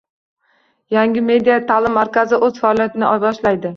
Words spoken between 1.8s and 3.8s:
markazi” o‘z faoliyatini boshlaydi